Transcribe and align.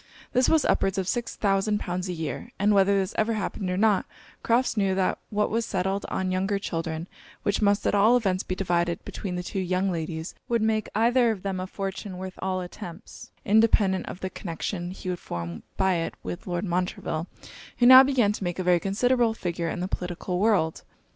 This 0.33 0.49
was 0.49 0.65
upwards 0.65 0.97
of 0.97 1.07
six 1.07 1.35
thousand 1.35 1.79
pounds 1.79 2.09
a 2.09 2.13
year; 2.13 2.49
and 2.57 2.73
whether 2.73 2.97
this 2.97 3.13
ever 3.19 3.33
happened 3.33 3.69
or 3.69 3.77
not, 3.77 4.07
Crofts 4.41 4.75
knew 4.75 4.95
that 4.95 5.19
what 5.29 5.51
was 5.51 5.63
settled 5.63 6.07
on 6.09 6.31
younger 6.31 6.57
children, 6.57 7.07
which 7.43 7.61
must 7.61 7.85
at 7.85 7.93
all 7.93 8.17
events 8.17 8.41
be 8.41 8.55
divided 8.55 9.05
between 9.05 9.35
the 9.35 9.43
two 9.43 9.59
young 9.59 9.91
ladies, 9.91 10.33
would 10.49 10.63
make 10.63 10.89
either 10.95 11.29
of 11.29 11.43
them 11.43 11.59
a 11.59 11.67
fortune 11.67 12.17
worth 12.17 12.39
all 12.41 12.61
attempts, 12.61 13.29
independent 13.45 14.07
of 14.07 14.21
the 14.21 14.31
connection 14.31 14.89
he 14.89 15.07
would 15.07 15.19
form 15.19 15.61
by 15.77 15.93
it 15.97 16.15
with 16.23 16.47
Lord 16.47 16.65
Montreville, 16.65 17.27
who 17.77 17.85
now 17.85 18.01
began 18.01 18.31
to 18.31 18.43
make 18.43 18.57
a 18.57 18.63
very 18.63 18.79
considerable 18.79 19.35
figure 19.35 19.69
in 19.69 19.81
the 19.81 19.87
political 19.87 20.39
world. 20.39 20.81